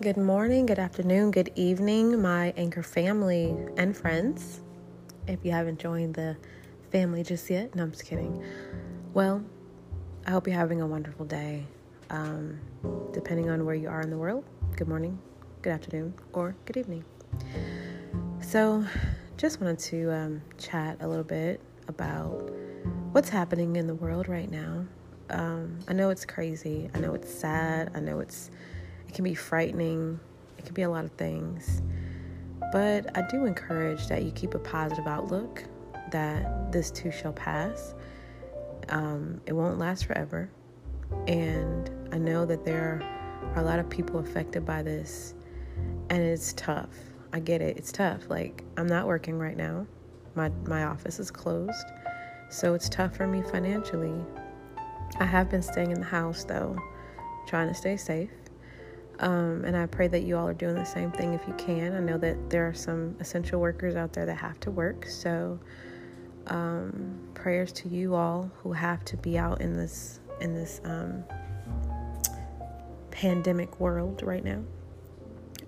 Good 0.00 0.16
morning, 0.16 0.66
good 0.66 0.78
afternoon, 0.78 1.32
good 1.32 1.50
evening, 1.56 2.22
my 2.22 2.54
anchor 2.56 2.84
family 2.84 3.56
and 3.76 3.96
friends. 3.96 4.60
If 5.26 5.40
you 5.42 5.50
haven't 5.50 5.80
joined 5.80 6.14
the 6.14 6.36
family 6.92 7.24
just 7.24 7.50
yet, 7.50 7.74
no, 7.74 7.82
I'm 7.82 7.90
just 7.90 8.04
kidding. 8.04 8.40
Well, 9.12 9.44
I 10.24 10.30
hope 10.30 10.46
you're 10.46 10.54
having 10.54 10.80
a 10.80 10.86
wonderful 10.86 11.26
day. 11.26 11.66
Um, 12.10 12.60
depending 13.12 13.50
on 13.50 13.66
where 13.66 13.74
you 13.74 13.88
are 13.88 14.00
in 14.00 14.10
the 14.10 14.16
world, 14.16 14.44
good 14.76 14.86
morning, 14.86 15.18
good 15.62 15.72
afternoon, 15.72 16.14
or 16.32 16.54
good 16.64 16.76
evening. 16.76 17.04
So, 18.40 18.84
just 19.36 19.60
wanted 19.60 19.80
to 19.80 20.12
um, 20.12 20.42
chat 20.58 20.98
a 21.00 21.08
little 21.08 21.24
bit 21.24 21.60
about 21.88 22.52
what's 23.10 23.30
happening 23.30 23.74
in 23.74 23.88
the 23.88 23.96
world 23.96 24.28
right 24.28 24.48
now. 24.48 24.86
Um, 25.30 25.80
I 25.88 25.92
know 25.92 26.10
it's 26.10 26.24
crazy. 26.24 26.88
I 26.94 27.00
know 27.00 27.14
it's 27.14 27.34
sad. 27.34 27.90
I 27.96 28.00
know 28.00 28.20
it's 28.20 28.52
it 29.08 29.14
can 29.14 29.24
be 29.24 29.34
frightening. 29.34 30.20
It 30.58 30.64
can 30.64 30.74
be 30.74 30.82
a 30.82 30.90
lot 30.90 31.04
of 31.04 31.12
things. 31.12 31.82
But 32.72 33.16
I 33.16 33.22
do 33.22 33.46
encourage 33.46 34.06
that 34.08 34.22
you 34.22 34.30
keep 34.32 34.54
a 34.54 34.58
positive 34.58 35.06
outlook 35.06 35.64
that 36.10 36.70
this 36.70 36.90
too 36.90 37.10
shall 37.10 37.32
pass. 37.32 37.94
Um, 38.90 39.40
it 39.46 39.52
won't 39.52 39.78
last 39.78 40.06
forever. 40.06 40.50
And 41.26 41.90
I 42.12 42.18
know 42.18 42.44
that 42.46 42.64
there 42.64 43.02
are 43.54 43.62
a 43.62 43.64
lot 43.64 43.78
of 43.78 43.88
people 43.88 44.18
affected 44.20 44.66
by 44.66 44.82
this, 44.82 45.34
and 46.10 46.22
it's 46.22 46.52
tough. 46.54 46.90
I 47.32 47.40
get 47.40 47.62
it. 47.62 47.76
It's 47.76 47.92
tough. 47.92 48.28
Like, 48.28 48.64
I'm 48.76 48.86
not 48.86 49.06
working 49.06 49.38
right 49.38 49.56
now, 49.56 49.86
my, 50.34 50.50
my 50.66 50.84
office 50.84 51.18
is 51.18 51.30
closed. 51.30 51.86
So 52.48 52.74
it's 52.74 52.88
tough 52.88 53.16
for 53.16 53.26
me 53.26 53.42
financially. 53.42 54.24
I 55.18 55.24
have 55.24 55.50
been 55.50 55.62
staying 55.62 55.90
in 55.90 56.00
the 56.00 56.06
house 56.06 56.44
though, 56.44 56.76
trying 57.46 57.68
to 57.68 57.74
stay 57.74 57.96
safe. 57.96 58.30
Um, 59.20 59.64
and 59.64 59.76
I 59.76 59.86
pray 59.86 60.06
that 60.08 60.22
you 60.22 60.36
all 60.36 60.46
are 60.46 60.54
doing 60.54 60.76
the 60.76 60.84
same 60.84 61.10
thing 61.10 61.34
if 61.34 61.46
you 61.48 61.54
can. 61.54 61.94
I 61.94 62.00
know 62.00 62.18
that 62.18 62.50
there 62.50 62.68
are 62.68 62.74
some 62.74 63.16
essential 63.18 63.60
workers 63.60 63.96
out 63.96 64.12
there 64.12 64.26
that 64.26 64.36
have 64.36 64.60
to 64.60 64.70
work. 64.70 65.06
So, 65.06 65.58
um, 66.46 67.18
prayers 67.34 67.72
to 67.72 67.88
you 67.88 68.14
all 68.14 68.50
who 68.62 68.72
have 68.72 69.04
to 69.06 69.16
be 69.16 69.36
out 69.36 69.60
in 69.60 69.76
this 69.76 70.20
in 70.40 70.54
this 70.54 70.80
um, 70.84 71.24
pandemic 73.10 73.80
world 73.80 74.22
right 74.22 74.44
now. 74.44 74.62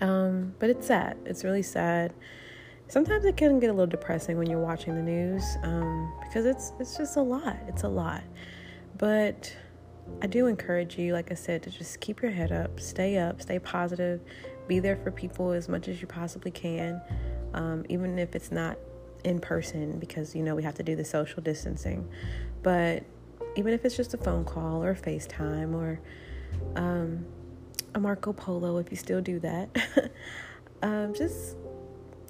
Um, 0.00 0.54
but 0.58 0.68
it's 0.70 0.86
sad. 0.86 1.16
It's 1.24 1.44
really 1.44 1.62
sad. 1.62 2.12
Sometimes 2.88 3.24
it 3.24 3.36
can 3.36 3.58
get 3.58 3.70
a 3.70 3.72
little 3.72 3.86
depressing 3.86 4.38
when 4.38 4.48
you're 4.48 4.60
watching 4.60 4.94
the 4.94 5.02
news 5.02 5.44
um, 5.62 6.12
because 6.24 6.46
it's 6.46 6.72
it's 6.80 6.96
just 6.96 7.16
a 7.16 7.22
lot. 7.22 7.56
It's 7.68 7.84
a 7.84 7.88
lot. 7.88 8.22
But 8.98 9.54
I 10.22 10.26
do 10.26 10.46
encourage 10.46 10.98
you, 10.98 11.12
like 11.12 11.30
I 11.30 11.34
said, 11.34 11.62
to 11.64 11.70
just 11.70 12.00
keep 12.00 12.22
your 12.22 12.30
head 12.30 12.50
up, 12.50 12.80
stay 12.80 13.18
up, 13.18 13.42
stay 13.42 13.58
positive, 13.58 14.20
be 14.66 14.78
there 14.78 14.96
for 14.96 15.10
people 15.10 15.52
as 15.52 15.68
much 15.68 15.88
as 15.88 16.00
you 16.00 16.06
possibly 16.06 16.50
can, 16.50 17.00
um, 17.54 17.84
even 17.88 18.18
if 18.18 18.34
it's 18.34 18.50
not 18.50 18.78
in 19.24 19.38
person, 19.38 19.98
because 19.98 20.34
you 20.34 20.42
know 20.42 20.54
we 20.54 20.62
have 20.62 20.74
to 20.74 20.82
do 20.82 20.96
the 20.96 21.04
social 21.04 21.42
distancing. 21.42 22.08
But 22.62 23.04
even 23.56 23.72
if 23.74 23.84
it's 23.84 23.96
just 23.96 24.14
a 24.14 24.18
phone 24.18 24.44
call 24.44 24.82
or 24.82 24.94
FaceTime 24.94 25.74
or 25.74 26.00
um, 26.76 27.24
a 27.94 28.00
Marco 28.00 28.32
Polo, 28.32 28.78
if 28.78 28.90
you 28.90 28.96
still 28.96 29.20
do 29.20 29.38
that, 29.40 29.68
um, 30.82 31.14
just 31.14 31.56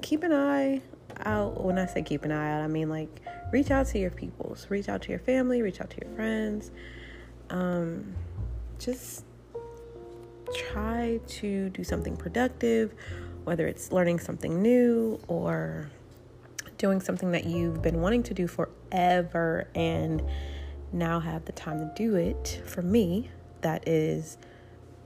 keep 0.02 0.24
an 0.24 0.32
eye 0.32 0.82
out. 1.20 1.62
When 1.62 1.78
I 1.78 1.86
say 1.86 2.02
keep 2.02 2.24
an 2.24 2.32
eye 2.32 2.58
out, 2.58 2.62
I 2.62 2.66
mean 2.66 2.88
like 2.88 3.20
reach 3.52 3.70
out 3.70 3.86
to 3.88 3.98
your 3.98 4.10
peoples, 4.10 4.66
reach 4.70 4.88
out 4.88 5.02
to 5.02 5.10
your 5.10 5.20
family, 5.20 5.62
reach 5.62 5.80
out 5.80 5.90
to 5.90 5.96
your 6.04 6.14
friends 6.16 6.72
um, 7.50 8.14
just 8.78 9.24
try 10.54 11.20
to 11.26 11.70
do 11.70 11.84
something 11.84 12.16
productive, 12.16 12.94
whether 13.44 13.66
it's 13.66 13.92
learning 13.92 14.18
something 14.18 14.62
new 14.62 15.20
or 15.28 15.90
doing 16.78 17.00
something 17.00 17.32
that 17.32 17.46
you've 17.46 17.82
been 17.82 18.00
wanting 18.00 18.22
to 18.22 18.34
do 18.34 18.46
forever 18.46 19.66
and 19.74 20.22
now 20.92 21.20
have 21.20 21.44
the 21.44 21.52
time 21.52 21.78
to 21.78 21.92
do 21.96 22.16
it. 22.16 22.62
For 22.66 22.82
me, 22.82 23.30
that 23.62 23.88
is 23.88 24.38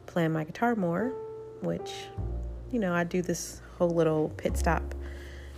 playing 0.07 0.33
my 0.33 0.45
guitar 0.45 0.75
more, 0.75 1.12
which, 1.62 1.93
you 2.72 2.78
know, 2.78 2.93
I 2.93 3.05
do 3.05 3.22
this 3.22 3.61
whole 3.78 3.91
little 3.91 4.31
pit 4.31 4.57
stop 4.57 4.95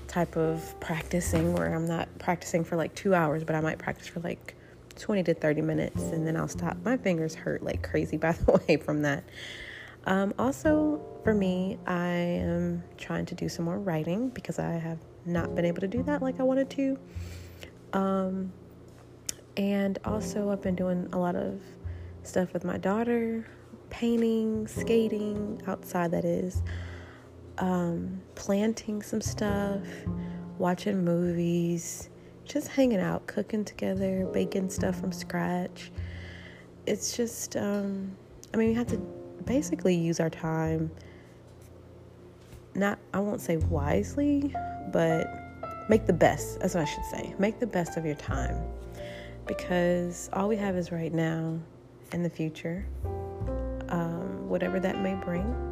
type 0.07 0.37
of 0.37 0.79
practicing 0.79 1.55
where 1.55 1.75
I'm 1.75 1.87
not 1.87 2.09
practicing 2.19 2.65
for 2.65 2.77
like 2.77 2.95
two 2.95 3.15
hours, 3.15 3.45
but 3.45 3.57
I 3.57 3.61
might 3.61 3.79
practice 3.79 4.07
for 4.07 4.21
like 4.21 4.55
20 4.93 5.23
to 5.25 5.35
30 5.35 5.63
minutes 5.63 6.03
and 6.05 6.27
then 6.27 6.37
I'll 6.37 6.49
stop. 6.49 6.77
My 6.85 6.97
fingers 6.97 7.35
hurt 7.35 7.63
like 7.63 7.83
crazy, 7.83 8.17
by 8.19 8.33
the 8.33 8.61
way, 8.67 8.77
from 8.77 9.03
that. 9.03 9.25
Um, 10.05 10.35
also, 10.39 11.01
for 11.23 11.33
me, 11.33 11.79
I 11.87 12.09
am 12.09 12.83
trying 12.99 13.27
to 13.27 13.35
do 13.35 13.49
some 13.49 13.65
more 13.65 13.79
writing 13.79 14.31
because 14.31 14.59
I 14.59 14.73
have 14.73 14.99
not 15.25 15.55
been 15.55 15.65
able 15.65 15.81
to 15.81 15.89
do 15.89 16.03
that 16.05 16.23
like 16.23 16.41
I 16.41 16.43
wanted 16.43 16.71
to. 16.71 16.99
Um, 17.93 18.53
and 19.57 19.99
also, 20.05 20.51
I've 20.51 20.63
been 20.63 20.75
doing 20.75 21.09
a 21.13 21.19
lot 21.19 21.37
of 21.37 21.61
stuff 22.25 22.53
with 22.53 22.65
my 22.65 22.79
daughter 22.79 23.47
painting, 23.91 24.67
skating, 24.67 25.61
outside 25.67 26.11
that 26.13 26.25
is, 26.25 26.63
um, 27.59 28.23
planting 28.35 29.03
some 29.03 29.21
stuff, 29.21 29.83
watching 30.59 31.05
movies 31.05 32.09
just 32.53 32.69
hanging 32.69 33.01
out, 33.01 33.27
cooking 33.27 33.65
together, 33.65 34.29
baking 34.33 34.69
stuff 34.69 35.01
from 35.01 35.11
scratch. 35.11 35.91
It's 36.87 37.17
just, 37.17 37.57
um, 37.57 38.15
I 38.53 38.59
mean, 38.59 38.69
we 38.69 38.75
have 38.75 38.89
to 38.89 38.99
basically 39.47 39.95
use 39.95 40.21
our 40.21 40.29
time, 40.29 40.91
not, 42.75 42.99
I 43.15 43.21
won't 43.21 43.41
say 43.41 43.57
wisely, 43.57 44.55
but 44.93 45.27
make 45.89 46.07
the 46.07 46.13
best. 46.13 46.61
That's 46.61 46.75
what 46.75 46.83
I 46.83 46.85
should 46.85 47.05
say. 47.07 47.35
Make 47.39 47.59
the 47.59 47.67
best 47.67 47.97
of 47.97 48.05
your 48.05 48.17
time 48.17 48.63
because 49.47 50.29
all 50.35 50.49
we 50.49 50.57
have 50.57 50.77
is 50.77 50.93
right 50.93 51.13
now 51.13 51.59
and 52.13 52.25
the 52.25 52.31
future, 52.31 52.85
um, 53.89 54.49
whatever 54.49 54.79
that 54.79 55.01
may 55.01 55.15
bring. 55.15 55.72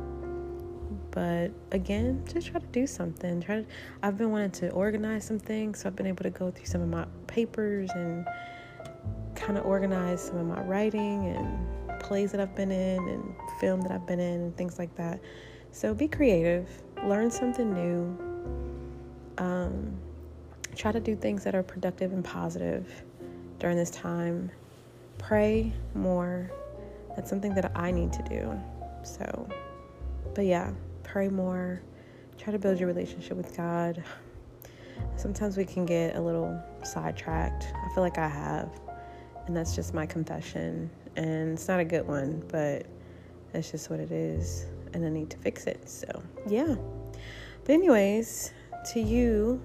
But 1.10 1.50
again, 1.72 2.22
just 2.32 2.48
try 2.48 2.60
to 2.60 2.66
do 2.66 2.87
something. 2.87 3.41
Try 3.41 3.56
to. 3.56 3.66
I've 4.03 4.16
been 4.16 4.31
wanting 4.31 4.53
to 4.53 4.71
organize 4.71 5.25
some 5.25 5.38
things, 5.38 5.81
so 5.81 5.88
I've 5.88 5.97
been 5.97 6.06
able 6.06 6.22
to 6.22 6.31
go 6.31 6.50
through 6.50 6.66
some 6.66 6.81
of 6.82 6.88
my 6.88 7.06
papers 7.26 7.91
and 7.94 8.26
kind 9.34 9.59
of 9.59 9.65
organize 9.65 10.21
some 10.22 10.37
of 10.37 10.47
my 10.47 10.60
writing 10.62 11.26
and 11.26 12.00
plays 12.00 12.31
that 12.32 12.41
I've 12.41 12.54
been 12.54 12.71
in 12.71 13.09
and 13.09 13.34
film 13.60 13.81
that 13.82 13.91
I've 13.91 14.06
been 14.06 14.21
in 14.21 14.41
and 14.41 14.56
things 14.56 14.78
like 14.78 14.94
that. 14.97 15.21
So 15.72 15.94
be 15.94 16.09
creative, 16.09 16.69
learn 17.04 17.31
something 17.31 17.72
new. 17.72 18.27
Um, 19.38 19.97
try 20.77 20.92
to 20.92 21.00
do 21.00 21.16
things 21.16 21.44
that 21.44 21.54
are 21.54 21.62
productive 21.62 22.12
and 22.12 22.25
positive 22.25 22.87
during 23.59 23.77
this 23.77 23.91
time. 23.91 24.50
Pray 25.19 25.72
more. 25.94 26.50
That's 27.16 27.28
something 27.28 27.54
that 27.54 27.72
I 27.75 27.91
need 27.91 28.12
to 28.12 28.22
do. 28.22 28.60
So, 29.03 29.48
but 30.34 30.44
yeah, 30.44 30.72
pray 31.10 31.28
more, 31.28 31.82
try 32.38 32.53
to 32.53 32.59
build 32.59 32.78
your 32.78 32.87
relationship 32.87 33.37
with 33.37 33.56
God. 33.56 34.03
Sometimes 35.16 35.56
we 35.56 35.65
can 35.65 35.84
get 35.84 36.15
a 36.15 36.21
little 36.21 36.62
sidetracked. 36.84 37.66
I 37.75 37.93
feel 37.93 38.04
like 38.04 38.16
I 38.16 38.28
have, 38.28 38.71
and 39.47 39.56
that's 39.56 39.75
just 39.75 39.93
my 39.93 40.06
confession. 40.06 40.88
And 41.16 41.54
it's 41.54 41.66
not 41.66 41.81
a 41.81 41.84
good 41.84 42.06
one, 42.06 42.44
but 42.47 42.87
that's 43.53 43.72
just 43.72 43.91
what 43.91 43.98
it 43.98 44.12
is, 44.12 44.66
and 44.94 45.04
I 45.04 45.09
need 45.09 45.31
to 45.31 45.37
fix 45.38 45.65
it. 45.65 45.88
So, 45.88 46.22
yeah. 46.47 46.76
But, 47.65 47.72
anyways, 47.72 48.53
to 48.92 49.00
you, 49.00 49.60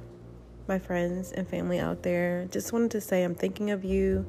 my 0.67 0.79
friends 0.79 1.31
and 1.31 1.47
family 1.47 1.77
out 1.79 2.01
there, 2.01 2.47
just 2.49 2.73
wanted 2.73 2.89
to 2.89 3.01
say 3.01 3.23
I'm 3.23 3.35
thinking 3.35 3.69
of 3.69 3.85
you. 3.85 4.25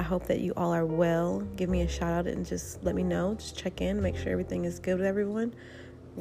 I 0.00 0.02
hope 0.02 0.26
that 0.26 0.40
you 0.40 0.52
all 0.56 0.74
are 0.74 0.84
well. 0.84 1.42
Give 1.54 1.70
me 1.70 1.82
a 1.82 1.88
shout 1.88 2.12
out 2.12 2.26
and 2.26 2.44
just 2.44 2.82
let 2.82 2.96
me 2.96 3.04
know. 3.04 3.36
Just 3.36 3.56
check 3.56 3.80
in, 3.80 4.02
make 4.02 4.16
sure 4.16 4.32
everything 4.32 4.64
is 4.64 4.80
good 4.80 4.98
with 4.98 5.06
everyone 5.06 5.54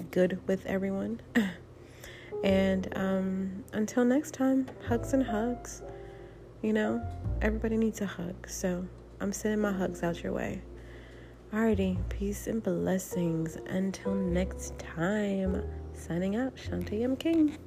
good 0.04 0.40
with 0.48 0.66
everyone. 0.66 1.22
and 2.44 2.88
um, 2.96 3.64
until 3.74 4.06
next 4.06 4.34
time, 4.34 4.68
hugs 4.88 5.14
and 5.14 5.24
hugs. 5.24 5.82
You 6.62 6.74
know, 6.74 7.02
everybody 7.42 7.78
needs 7.78 8.02
a 8.02 8.06
hug. 8.06 8.48
So 8.50 8.86
I'm 9.20 9.32
sending 9.32 9.62
my 9.62 9.72
hugs 9.72 10.04
out 10.04 10.24
your 10.24 10.34
way. 10.34 10.62
Alrighty, 11.54 11.98
peace 12.10 12.48
and 12.48 12.62
blessings. 12.62 13.58
Until 13.68 14.14
next 14.14 14.78
time, 14.80 15.64
signing 15.94 16.36
out, 16.36 16.56
Shantae 16.56 17.04
M. 17.04 17.16
King. 17.16 17.58